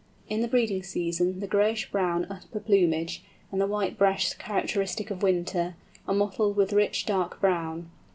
[0.27, 5.21] In the breeding season the grayish brown upper plumage, and the white breast characteristic of
[5.21, 5.75] winter,
[6.07, 7.91] are mottled with rich dark brown.